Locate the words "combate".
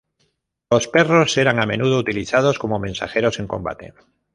3.45-3.93